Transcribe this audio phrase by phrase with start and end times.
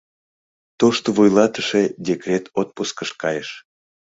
[0.79, 3.49] Тошто вуйлатыше декрет отпускыш кайыш.